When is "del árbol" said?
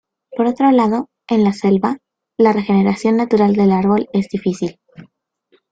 3.55-4.09